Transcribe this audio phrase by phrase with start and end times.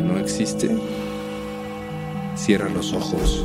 [0.00, 0.70] no existe.
[2.34, 3.44] Cierra los ojos,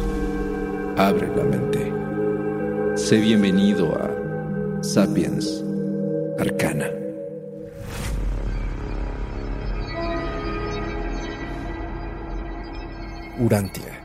[0.97, 1.91] abre la mente.
[2.95, 5.63] Sé bienvenido a Sapiens
[6.39, 6.89] Arcana.
[13.39, 14.03] Urantia.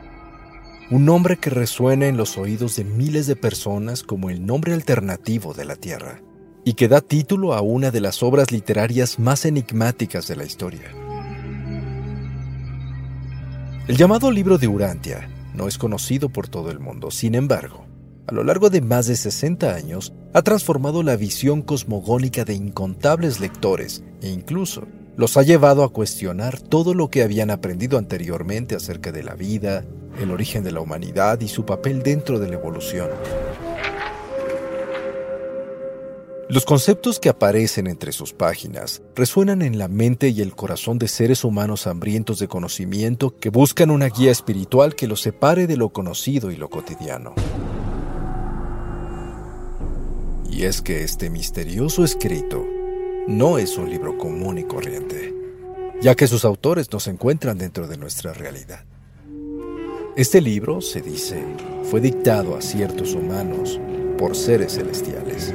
[0.90, 5.54] Un nombre que resuena en los oídos de miles de personas como el nombre alternativo
[5.54, 6.20] de la Tierra
[6.64, 11.01] y que da título a una de las obras literarias más enigmáticas de la historia.
[13.88, 17.84] El llamado libro de Urantia no es conocido por todo el mundo, sin embargo,
[18.28, 23.40] a lo largo de más de 60 años ha transformado la visión cosmogónica de incontables
[23.40, 29.10] lectores e incluso los ha llevado a cuestionar todo lo que habían aprendido anteriormente acerca
[29.10, 29.84] de la vida,
[30.20, 33.08] el origen de la humanidad y su papel dentro de la evolución.
[36.52, 41.08] Los conceptos que aparecen entre sus páginas resuenan en la mente y el corazón de
[41.08, 45.94] seres humanos hambrientos de conocimiento que buscan una guía espiritual que los separe de lo
[45.94, 47.32] conocido y lo cotidiano.
[50.50, 52.62] Y es que este misterioso escrito
[53.26, 55.34] no es un libro común y corriente,
[56.02, 58.84] ya que sus autores no se encuentran dentro de nuestra realidad.
[60.18, 61.42] Este libro, se dice,
[61.84, 63.80] fue dictado a ciertos humanos
[64.18, 65.54] por seres celestiales.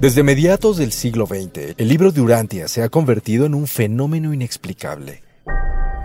[0.00, 4.32] Desde mediados del siglo XX, el libro de Urantia se ha convertido en un fenómeno
[4.32, 5.24] inexplicable.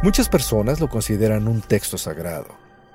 [0.02, 2.48] Muchas personas lo consideran un texto sagrado,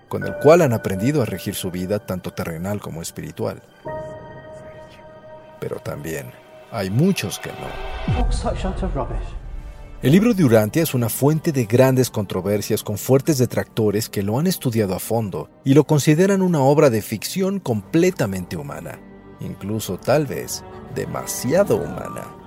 [0.09, 3.63] con el cual han aprendido a regir su vida tanto terrenal como espiritual.
[5.61, 6.33] Pero también
[6.73, 8.27] hay muchos que no.
[10.03, 14.37] El libro de Urantia es una fuente de grandes controversias con fuertes detractores que lo
[14.37, 18.99] han estudiado a fondo y lo consideran una obra de ficción completamente humana,
[19.39, 20.65] incluso tal vez
[20.95, 22.39] demasiado humana.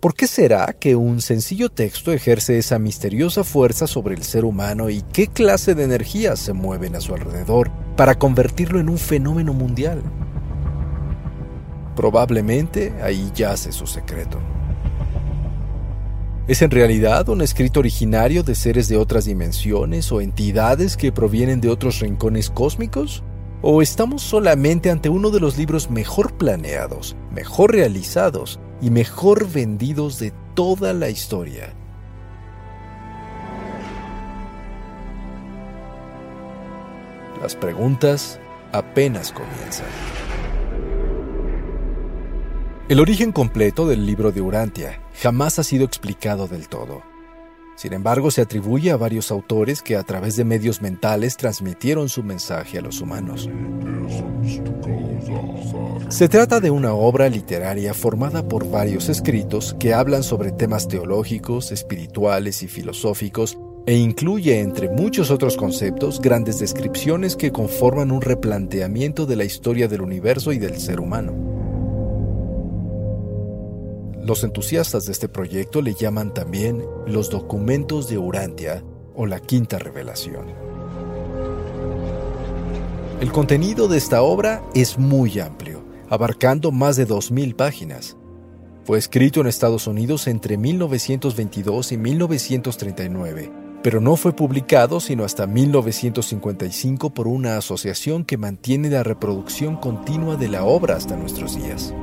[0.00, 4.90] ¿Por qué será que un sencillo texto ejerce esa misteriosa fuerza sobre el ser humano
[4.90, 9.52] y qué clase de energías se mueven a su alrededor para convertirlo en un fenómeno
[9.52, 10.00] mundial?
[11.96, 14.38] Probablemente ahí yace su secreto.
[16.46, 21.60] ¿Es en realidad un escrito originario de seres de otras dimensiones o entidades que provienen
[21.60, 23.24] de otros rincones cósmicos?
[23.60, 30.20] ¿O estamos solamente ante uno de los libros mejor planeados, mejor realizados y mejor vendidos
[30.20, 31.74] de toda la historia?
[37.42, 38.38] Las preguntas
[38.70, 39.86] apenas comienzan.
[42.88, 47.02] El origen completo del libro de Urantia jamás ha sido explicado del todo.
[47.78, 52.24] Sin embargo, se atribuye a varios autores que a través de medios mentales transmitieron su
[52.24, 53.48] mensaje a los humanos.
[56.08, 61.70] Se trata de una obra literaria formada por varios escritos que hablan sobre temas teológicos,
[61.70, 69.24] espirituales y filosóficos e incluye, entre muchos otros conceptos, grandes descripciones que conforman un replanteamiento
[69.24, 71.57] de la historia del universo y del ser humano.
[74.28, 78.84] Los entusiastas de este proyecto le llaman también los documentos de Urantia
[79.14, 80.48] o la quinta revelación.
[83.22, 88.18] El contenido de esta obra es muy amplio, abarcando más de 2.000 páginas.
[88.84, 93.50] Fue escrito en Estados Unidos entre 1922 y 1939,
[93.82, 100.36] pero no fue publicado sino hasta 1955 por una asociación que mantiene la reproducción continua
[100.36, 101.94] de la obra hasta nuestros días.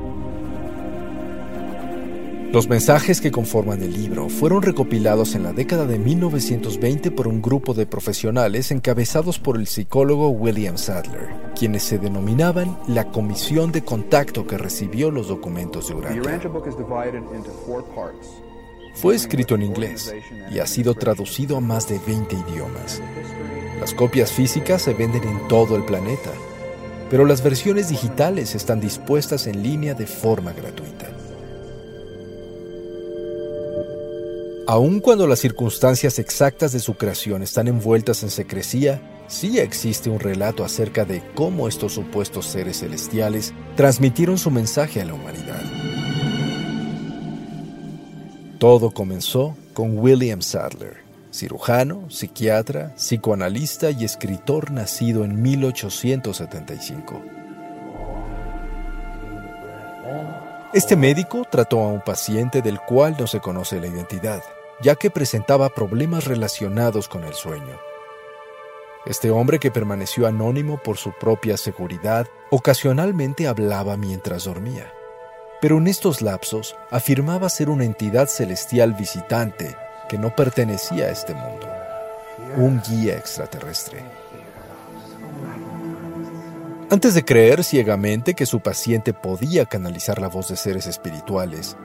[2.56, 7.42] Los mensajes que conforman el libro fueron recopilados en la década de 1920 por un
[7.42, 13.84] grupo de profesionales encabezados por el psicólogo William Sadler, quienes se denominaban la comisión de
[13.84, 16.40] contacto que recibió los documentos de Urantia.
[18.94, 20.14] Fue escrito en inglés
[20.50, 23.02] y ha sido traducido a más de 20 idiomas.
[23.80, 26.30] Las copias físicas se venden en todo el planeta,
[27.10, 31.15] pero las versiones digitales están dispuestas en línea de forma gratuita.
[34.68, 40.18] Aun cuando las circunstancias exactas de su creación están envueltas en secrecía, sí existe un
[40.18, 45.62] relato acerca de cómo estos supuestos seres celestiales transmitieron su mensaje a la humanidad.
[48.58, 50.96] Todo comenzó con William Sadler,
[51.30, 57.22] cirujano, psiquiatra, psicoanalista y escritor nacido en 1875.
[60.74, 64.42] Este médico trató a un paciente del cual no se conoce la identidad
[64.80, 67.78] ya que presentaba problemas relacionados con el sueño.
[69.06, 74.92] Este hombre que permaneció anónimo por su propia seguridad ocasionalmente hablaba mientras dormía,
[75.60, 79.76] pero en estos lapsos afirmaba ser una entidad celestial visitante
[80.08, 81.68] que no pertenecía a este mundo,
[82.56, 84.04] un guía extraterrestre.
[86.90, 91.76] Antes de creer ciegamente que su paciente podía canalizar la voz de seres espirituales,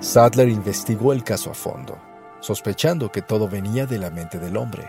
[0.00, 2.09] Sadler investigó el caso a fondo
[2.40, 4.88] sospechando que todo venía de la mente del hombre.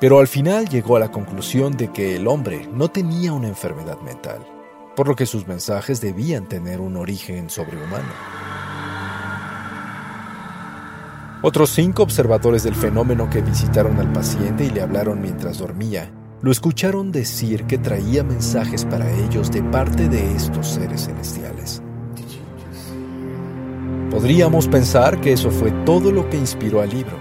[0.00, 3.98] Pero al final llegó a la conclusión de que el hombre no tenía una enfermedad
[4.00, 4.46] mental,
[4.94, 8.08] por lo que sus mensajes debían tener un origen sobrehumano.
[11.42, 16.10] Otros cinco observadores del fenómeno que visitaron al paciente y le hablaron mientras dormía,
[16.42, 21.82] lo escucharon decir que traía mensajes para ellos de parte de estos seres celestiales.
[24.10, 27.18] Podríamos pensar que eso fue todo lo que inspiró al libro.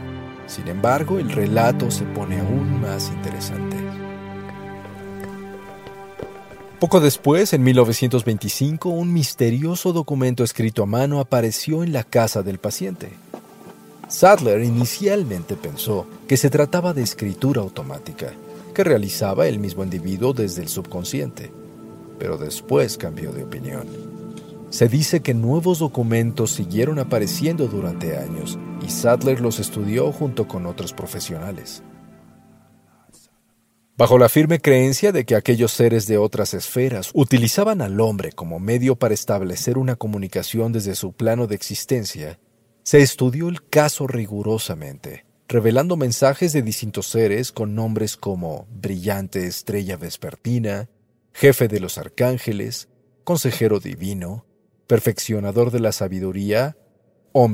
[0.47, 3.75] Sin embargo, el relato se pone aún más interesante.
[6.79, 12.57] Poco después, en 1925, un misterioso documento escrito a mano apareció en la casa del
[12.57, 13.09] paciente.
[14.07, 18.31] Sadler inicialmente pensó que se trataba de escritura automática,
[18.73, 21.51] que realizaba el mismo individuo desde el subconsciente,
[22.17, 24.06] pero después cambió de opinión.
[24.69, 30.65] Se dice que nuevos documentos siguieron apareciendo durante años y Sadler los estudió junto con
[30.65, 31.83] otros profesionales.
[33.95, 38.59] Bajo la firme creencia de que aquellos seres de otras esferas utilizaban al hombre como
[38.59, 42.37] medio para establecer una comunicación desde su plano de existencia,
[42.83, 49.97] se estudió el caso rigurosamente, revelando mensajes de distintos seres con nombres como brillante estrella
[49.97, 50.89] vespertina,
[51.33, 52.89] jefe de los arcángeles,
[53.23, 54.45] consejero divino,
[54.87, 56.77] perfeccionador de la sabiduría,
[57.33, 57.47] o.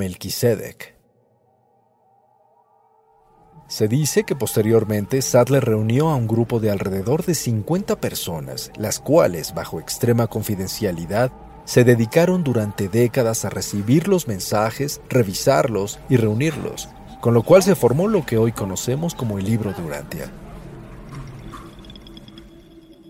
[3.68, 9.00] Se dice que posteriormente Sadler reunió a un grupo de alrededor de 50 personas, las
[9.00, 11.32] cuales, bajo extrema confidencialidad,
[11.66, 17.76] se dedicaron durante décadas a recibir los mensajes, revisarlos y reunirlos, con lo cual se
[17.76, 20.32] formó lo que hoy conocemos como el libro de Urantia.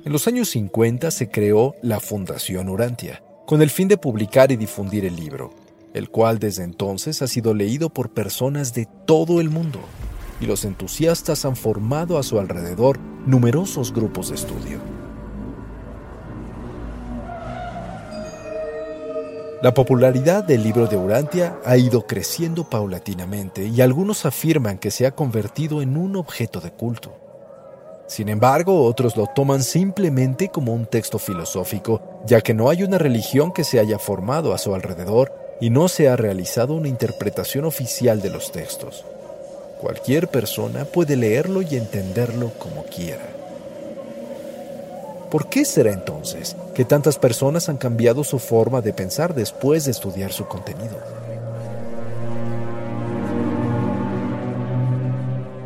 [0.06, 4.56] En los años 50 se creó la Fundación Urantia, con el fin de publicar y
[4.56, 5.52] difundir el libro,
[5.94, 9.80] el cual desde entonces ha sido leído por personas de todo el mundo,
[10.40, 14.80] y los entusiastas han formado a su alrededor numerosos grupos de estudio.
[19.62, 25.06] La popularidad del libro de Urantia ha ido creciendo paulatinamente y algunos afirman que se
[25.06, 27.23] ha convertido en un objeto de culto.
[28.08, 32.98] Sin embargo, otros lo toman simplemente como un texto filosófico, ya que no hay una
[32.98, 37.66] religión que se haya formado a su alrededor y no se ha realizado una interpretación
[37.66, 39.06] oficial de los textos.
[39.80, 43.26] Cualquier persona puede leerlo y entenderlo como quiera.
[45.32, 49.92] ¿Por qué será entonces que tantas personas han cambiado su forma de pensar después de
[49.92, 50.96] estudiar su contenido?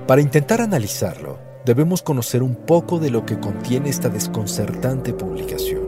[0.08, 1.27] Para intentar analizarlo,
[1.68, 5.82] debemos conocer un poco de lo que contiene esta desconcertante publicación.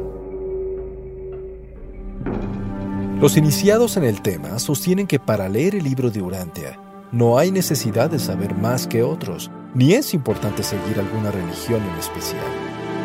[3.21, 6.79] Los iniciados en el tema sostienen que para leer el libro de Urantia
[7.13, 11.97] no hay necesidad de saber más que otros, ni es importante seguir alguna religión en
[11.97, 12.45] especial,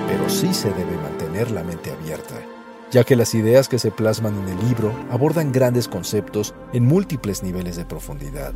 [0.08, 2.34] pero sí se debe mantener la mente abierta,
[2.90, 7.44] ya que las ideas que se plasman en el libro abordan grandes conceptos en múltiples
[7.44, 8.52] niveles de profundidad.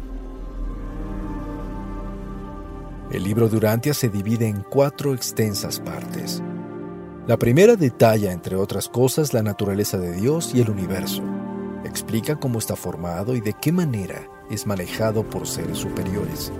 [3.11, 6.43] El libro de Urantia se divide en cuatro extensas partes.
[7.27, 11.23] La primera detalla, entre otras cosas, la naturaleza de Dios y el universo.
[11.85, 16.53] Explica cómo está formado y de qué manera es manejado por seres superiores.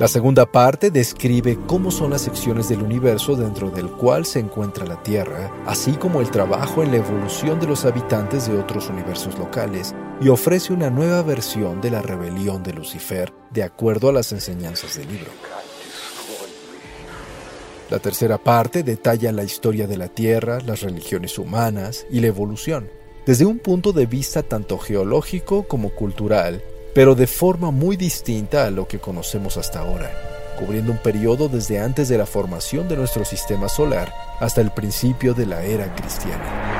[0.00, 4.86] La segunda parte describe cómo son las secciones del universo dentro del cual se encuentra
[4.86, 9.38] la Tierra, así como el trabajo en la evolución de los habitantes de otros universos
[9.38, 14.32] locales, y ofrece una nueva versión de la rebelión de Lucifer, de acuerdo a las
[14.32, 15.30] enseñanzas del libro.
[17.90, 22.88] La tercera parte detalla la historia de la Tierra, las religiones humanas y la evolución,
[23.26, 26.62] desde un punto de vista tanto geológico como cultural,
[26.94, 30.10] pero de forma muy distinta a lo que conocemos hasta ahora,
[30.58, 35.34] cubriendo un periodo desde antes de la formación de nuestro sistema solar hasta el principio
[35.34, 36.70] de la era cristiana.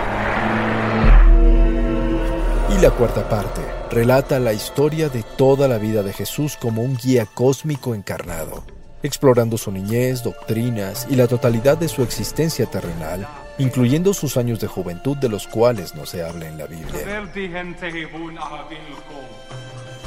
[2.76, 6.96] Y la cuarta parte relata la historia de toda la vida de Jesús como un
[6.96, 8.64] guía cósmico encarnado,
[9.02, 13.26] explorando su niñez, doctrinas y la totalidad de su existencia terrenal,
[13.58, 17.04] incluyendo sus años de juventud de los cuales no se habla en la Biblia.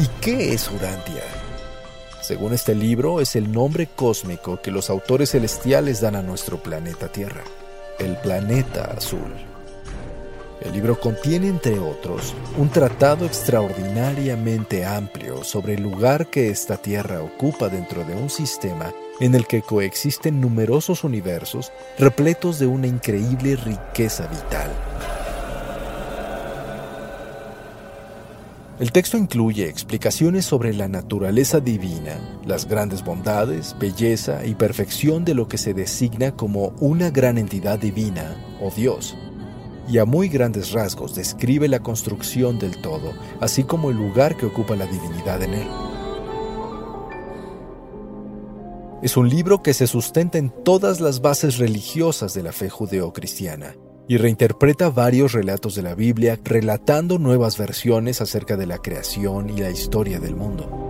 [0.04, 1.24] ¿Y qué es Urantia?
[2.22, 7.08] Según este libro, es el nombre cósmico que los autores celestiales dan a nuestro planeta
[7.08, 7.42] Tierra,
[8.00, 9.34] el planeta azul.
[10.60, 17.24] El libro contiene, entre otros, un tratado extraordinariamente amplio sobre el lugar que esta Tierra
[17.24, 18.92] ocupa dentro de un sistema
[19.22, 24.70] en el que coexisten numerosos universos repletos de una increíble riqueza vital.
[28.80, 35.36] El texto incluye explicaciones sobre la naturaleza divina, las grandes bondades, belleza y perfección de
[35.36, 39.16] lo que se designa como una gran entidad divina o Dios,
[39.88, 44.48] y a muy grandes rasgos describe la construcción del todo, así como el lugar que
[44.48, 45.68] ocupa la divinidad en él.
[49.04, 53.76] Es un libro que se sustenta en todas las bases religiosas de la fe judeocristiana
[54.08, 59.62] y reinterpreta varios relatos de la Biblia relatando nuevas versiones acerca de la creación y
[59.62, 60.84] la historia del mundo.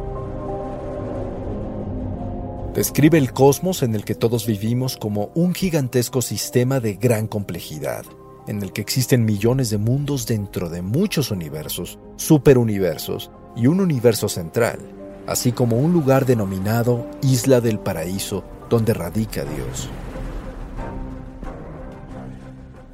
[2.73, 8.03] Describe el cosmos en el que todos vivimos como un gigantesco sistema de gran complejidad,
[8.47, 14.27] en el que existen millones de mundos dentro de muchos universos, superuniversos y un universo
[14.27, 14.79] central,
[15.27, 19.87] así como un lugar denominado Isla del Paraíso donde radica Dios.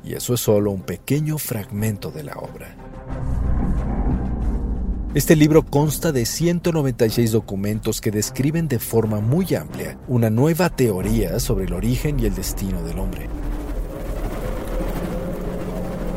[0.09, 2.75] Y eso es solo un pequeño fragmento de la obra.
[5.13, 11.39] Este libro consta de 196 documentos que describen de forma muy amplia una nueva teoría
[11.39, 13.27] sobre el origen y el destino del hombre.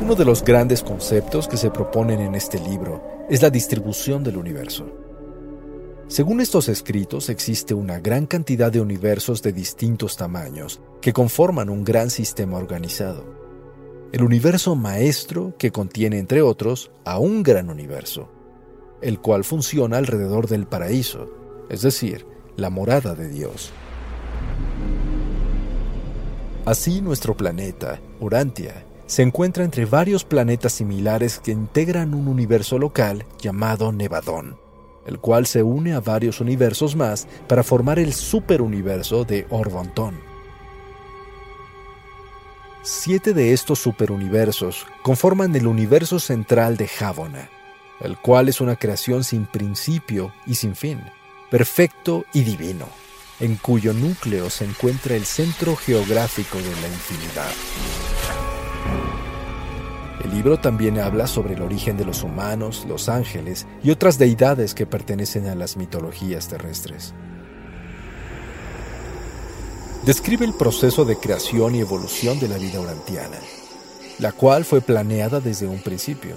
[0.01, 4.39] Uno de los grandes conceptos que se proponen en este libro es la distribución del
[4.39, 4.87] universo.
[6.09, 11.85] Según estos escritos, existe una gran cantidad de universos de distintos tamaños que conforman un
[11.85, 13.42] gran sistema organizado
[14.13, 18.29] el universo maestro que contiene, entre otros, a un gran universo,
[19.01, 21.31] el cual funciona alrededor del paraíso,
[21.71, 22.27] es decir,
[22.57, 23.73] la morada de Dios.
[26.67, 33.25] Así nuestro planeta, Urantia, se encuentra entre varios planetas similares que integran un universo local
[33.41, 34.59] llamado Nevadón,
[35.07, 40.32] el cual se une a varios universos más para formar el superuniverso de Orbontón.
[42.85, 47.49] Siete de estos superuniversos conforman el universo central de Javona,
[48.01, 51.01] el cual es una creación sin principio y sin fin,
[51.49, 52.89] perfecto y divino,
[53.39, 57.53] en cuyo núcleo se encuentra el centro geográfico de la infinidad.
[60.25, 64.75] El libro también habla sobre el origen de los humanos, los ángeles y otras deidades
[64.75, 67.15] que pertenecen a las mitologías terrestres
[70.05, 73.39] describe el proceso de creación y evolución de la vida urantiana,
[74.19, 76.37] la cual fue planeada desde un principio.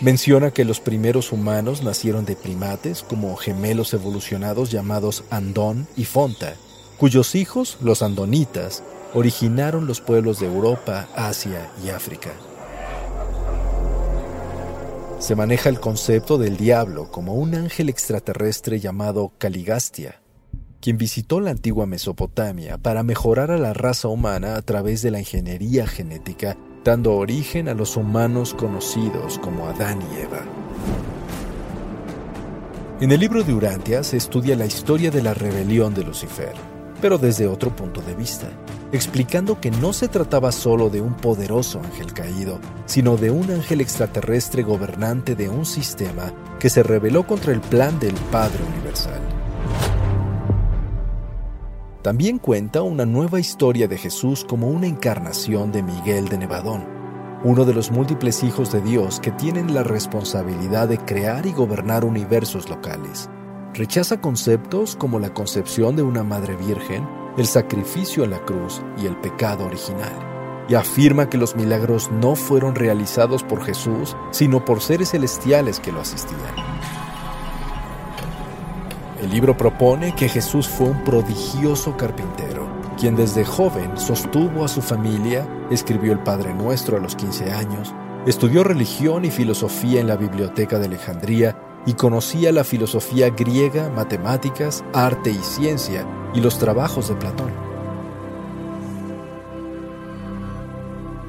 [0.00, 6.54] Menciona que los primeros humanos nacieron de primates como gemelos evolucionados llamados Andón y Fonta,
[6.98, 8.82] cuyos hijos, los andonitas,
[9.12, 12.32] originaron los pueblos de Europa, Asia y África.
[15.18, 20.20] Se maneja el concepto del diablo como un ángel extraterrestre llamado Caligastia,
[20.84, 25.18] quien visitó la antigua Mesopotamia para mejorar a la raza humana a través de la
[25.18, 30.44] ingeniería genética, dando origen a los humanos conocidos como Adán y Eva.
[33.00, 36.52] En el libro de Urantia se estudia la historia de la rebelión de Lucifer,
[37.00, 38.50] pero desde otro punto de vista,
[38.92, 43.80] explicando que no se trataba solo de un poderoso ángel caído, sino de un ángel
[43.80, 49.33] extraterrestre gobernante de un sistema que se rebeló contra el plan del Padre Universal.
[52.04, 56.86] También cuenta una nueva historia de Jesús como una encarnación de Miguel de Nevadón,
[57.44, 62.04] uno de los múltiples hijos de Dios que tienen la responsabilidad de crear y gobernar
[62.04, 63.30] universos locales.
[63.72, 67.08] Rechaza conceptos como la concepción de una madre virgen,
[67.38, 70.12] el sacrificio en la cruz y el pecado original,
[70.68, 75.90] y afirma que los milagros no fueron realizados por Jesús, sino por seres celestiales que
[75.90, 76.73] lo asistían.
[79.24, 84.82] El libro propone que Jesús fue un prodigioso carpintero, quien desde joven sostuvo a su
[84.82, 87.94] familia, escribió el Padre Nuestro a los 15 años,
[88.26, 94.84] estudió religión y filosofía en la Biblioteca de Alejandría y conocía la filosofía griega, matemáticas,
[94.92, 97.63] arte y ciencia y los trabajos de Platón.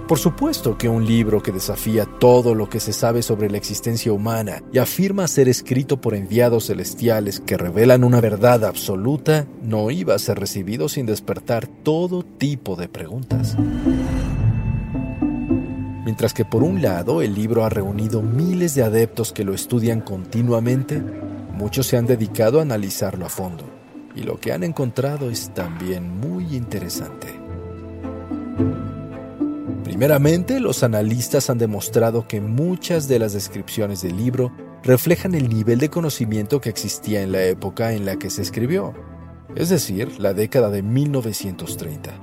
[0.08, 4.14] Por supuesto que un libro que desafía todo lo que se sabe sobre la existencia
[4.14, 10.14] humana y afirma ser escrito por enviados celestiales que revelan una verdad absoluta no iba
[10.14, 13.58] a ser recibido sin despertar todo tipo de preguntas.
[16.06, 20.02] Mientras que por un lado el libro ha reunido miles de adeptos que lo estudian
[20.02, 21.02] continuamente,
[21.52, 23.64] muchos se han dedicado a analizarlo a fondo,
[24.16, 27.34] y lo que han encontrado es también muy interesante.
[29.86, 34.52] Primeramente, los analistas han demostrado que muchas de las descripciones del libro
[34.82, 38.96] reflejan el nivel de conocimiento que existía en la época en la que se escribió,
[39.56, 42.20] es decir, la década de 1930.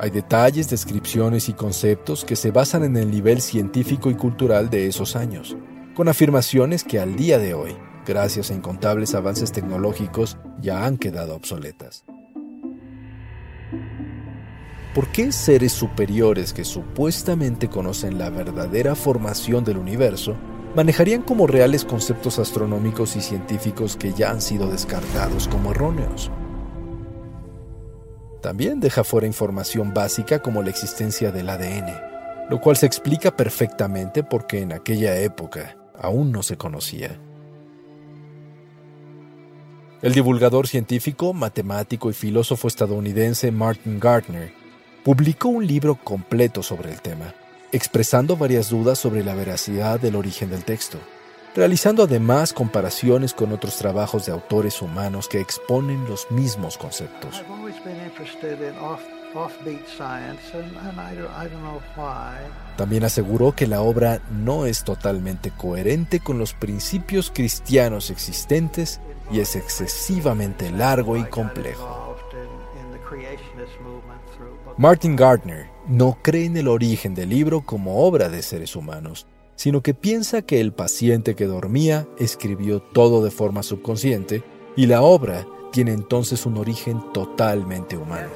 [0.00, 4.88] Hay detalles, descripciones y conceptos que se basan en el nivel científico y cultural de
[4.88, 5.56] esos años,
[5.94, 11.36] con afirmaciones que al día de hoy, gracias a incontables avances tecnológicos, ya han quedado
[11.36, 12.04] obsoletas.
[14.98, 20.34] ¿Por qué seres superiores que supuestamente conocen la verdadera formación del universo
[20.74, 26.32] manejarían como reales conceptos astronómicos y científicos que ya han sido descartados como erróneos?
[28.42, 34.24] También deja fuera información básica como la existencia del ADN, lo cual se explica perfectamente
[34.24, 37.20] porque en aquella época aún no se conocía.
[40.02, 44.58] El divulgador científico, matemático y filósofo estadounidense Martin Gardner
[45.08, 47.32] publicó un libro completo sobre el tema,
[47.72, 50.98] expresando varias dudas sobre la veracidad del origen del texto,
[51.56, 57.42] realizando además comparaciones con otros trabajos de autores humanos que exponen los mismos conceptos.
[62.76, 69.00] También aseguró que la obra no es totalmente coherente con los principios cristianos existentes
[69.32, 72.08] y es excesivamente largo y complejo.
[74.76, 79.82] Martin Gardner no cree en el origen del libro como obra de seres humanos, sino
[79.82, 84.44] que piensa que el paciente que dormía escribió todo de forma subconsciente
[84.76, 88.28] y la obra tiene entonces un origen totalmente humano.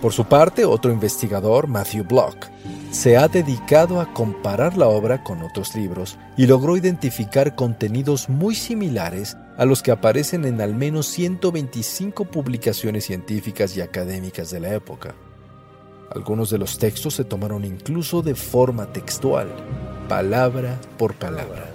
[0.00, 2.51] Por su parte, otro investigador, Matthew Block,
[2.92, 8.54] se ha dedicado a comparar la obra con otros libros y logró identificar contenidos muy
[8.54, 14.74] similares a los que aparecen en al menos 125 publicaciones científicas y académicas de la
[14.74, 15.14] época.
[16.14, 19.48] Algunos de los textos se tomaron incluso de forma textual,
[20.06, 21.70] palabra por palabra.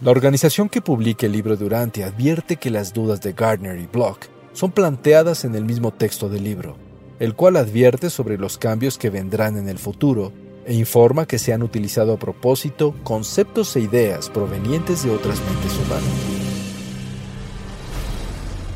[0.00, 4.26] La organización que publica el libro Durante advierte que las dudas de Gardner y Block
[4.54, 6.87] son planteadas en el mismo texto del libro,
[7.18, 10.32] el cual advierte sobre los cambios que vendrán en el futuro
[10.66, 15.72] e informa que se han utilizado a propósito conceptos e ideas provenientes de otras mentes
[15.78, 16.38] humanas.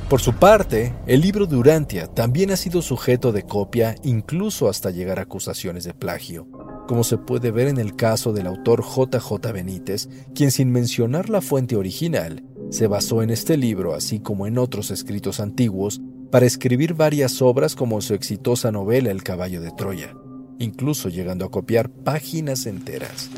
[0.08, 4.90] Por su parte, el libro de Urantia también ha sido sujeto de copia incluso hasta
[4.90, 6.46] llegar a acusaciones de plagio,
[6.86, 11.40] como se puede ver en el caso del autor JJ Benítez, quien sin mencionar la
[11.40, 16.02] fuente original, se basó en este libro, así como en otros escritos antiguos,
[16.32, 20.16] para escribir varias obras como su exitosa novela El caballo de Troya,
[20.58, 23.28] incluso llegando a copiar páginas enteras.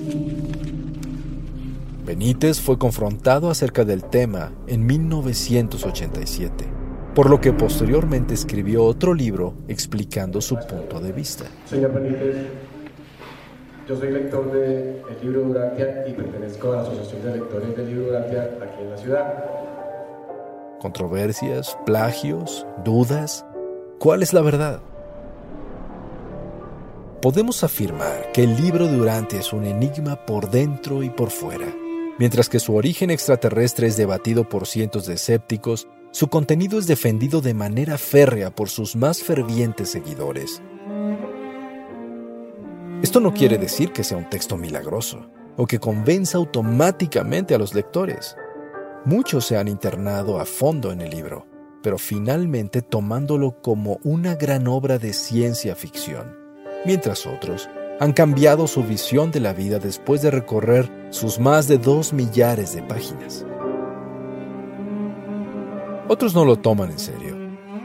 [2.07, 6.67] Benítez fue confrontado acerca del tema en 1987,
[7.17, 11.47] por lo que posteriormente escribió otro libro explicando su punto de vista.
[11.67, 12.47] Señor Benítez,
[13.89, 18.07] yo soy lector del libro Durantia y pertenezco a la Asociación de Lectores del libro
[18.07, 19.74] Durantia aquí en la ciudad.
[20.81, 23.47] Controversias, plagios, dudas.
[23.99, 24.83] ¿Cuál es la verdad?
[27.23, 31.67] Podemos afirmar que el libro de Urantia es un enigma por dentro y por fuera.
[32.19, 37.41] Mientras que su origen extraterrestre es debatido por cientos de escépticos, su contenido es defendido
[37.41, 40.63] de manera férrea por sus más fervientes seguidores.
[43.03, 47.75] Esto no quiere decir que sea un texto milagroso o que convenza automáticamente a los
[47.75, 48.37] lectores.
[49.07, 51.47] Muchos se han internado a fondo en el libro,
[51.83, 56.35] pero finalmente tomándolo como una gran obra de ciencia ficción,
[56.87, 57.69] mientras otros
[58.01, 62.75] han cambiado su visión de la vida después de recorrer sus más de dos millares
[62.75, 63.45] de páginas.
[66.09, 67.37] Otros no lo toman en serio,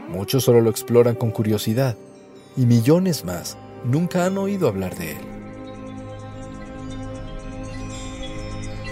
[0.08, 1.96] muchos solo lo exploran con curiosidad,
[2.56, 5.29] y millones más nunca han oído hablar de él.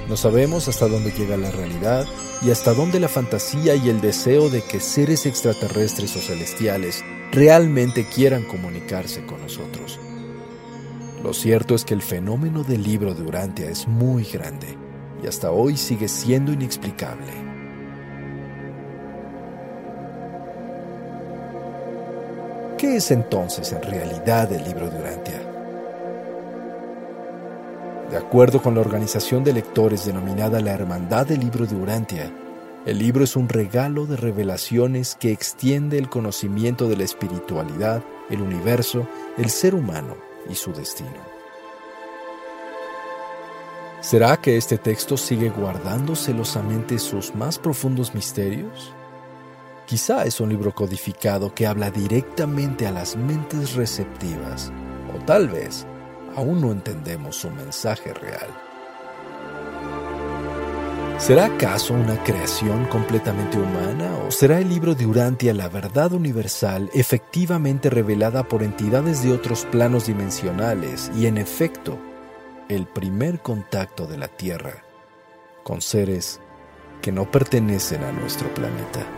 [0.09, 2.07] No sabemos hasta dónde llega la realidad
[2.41, 8.07] y hasta dónde la fantasía y el deseo de que seres extraterrestres o celestiales realmente
[8.09, 10.01] quieran comunicarse con nosotros.
[11.23, 14.79] Lo cierto es que el fenómeno del libro de Urantia es muy grande
[15.23, 17.33] y hasta hoy sigue siendo inexplicable.
[22.79, 25.48] ¿Qué es entonces en realidad el libro de Urantia?
[28.11, 32.33] De acuerdo con la organización de lectores denominada la Hermandad del Libro de Urantia,
[32.87, 38.41] el libro es un regalo de revelaciones que extiende el conocimiento de la espiritualidad, el
[38.41, 40.17] universo, el ser humano
[40.49, 41.39] y su destino.
[44.01, 48.95] ¿Será que este texto sigue guardando celosamente sus más profundos misterios?
[49.85, 54.73] Quizá es un libro codificado que habla directamente a las mentes receptivas,
[55.15, 55.87] o tal vez
[56.39, 58.49] aún no entendemos su mensaje real.
[61.19, 66.91] ¿Será acaso una creación completamente humana o será el libro de Urantia la verdad universal
[66.95, 71.99] efectivamente revelada por entidades de otros planos dimensionales y en efecto
[72.69, 74.85] el primer contacto de la Tierra
[75.65, 76.41] con seres
[77.03, 79.18] que no pertenecen a nuestro planeta?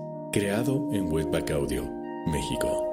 [0.33, 1.83] Creado en Webback Audio,
[2.25, 2.87] México.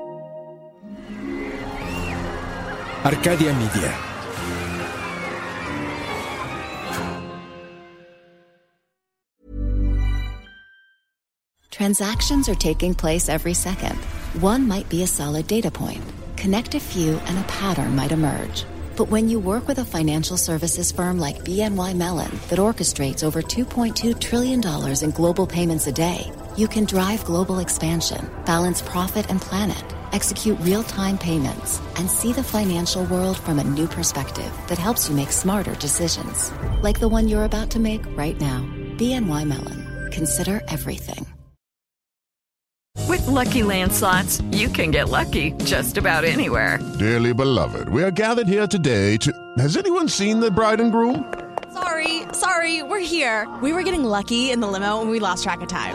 [3.05, 3.96] Arcadia Media.
[11.70, 13.96] Transactions are taking place every second.
[14.40, 16.03] One might be a solid data point.
[16.37, 18.64] Connect a few and a pattern might emerge.
[18.96, 23.42] But when you work with a financial services firm like BNY Mellon that orchestrates over
[23.42, 24.61] $2.2 trillion
[25.05, 30.59] in global payments a day, you can drive global expansion, balance profit and planet, execute
[30.61, 35.14] real time payments, and see the financial world from a new perspective that helps you
[35.14, 36.53] make smarter decisions.
[36.83, 38.68] Like the one you're about to make right now.
[38.97, 40.11] BNY Mellon.
[40.11, 41.25] Consider everything.
[43.07, 46.81] With Lucky Land slots, you can get lucky just about anywhere.
[46.99, 49.33] Dearly beloved, we are gathered here today to.
[49.59, 51.33] Has anyone seen the bride and groom?
[51.73, 53.47] Sorry, sorry, we're here.
[53.62, 55.94] We were getting lucky in the limo and we lost track of time.